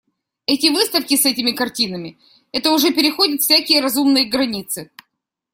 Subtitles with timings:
[0.47, 2.17] Эти выставки с этими картинами,
[2.51, 4.89] это уже переходит всякие разумные границы.